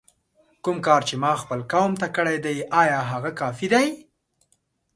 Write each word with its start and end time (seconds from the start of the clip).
کوم 0.63 0.77
کار 0.87 1.01
چې 1.09 1.15
ما 1.23 1.31
خپل 1.43 1.59
قوم 1.71 1.91
ته 2.01 2.07
کړی 2.15 2.37
دی 2.45 2.55
آیا 2.81 2.99
هغه 3.11 3.31
کافي 3.39 3.67
دی؟! 3.73 3.87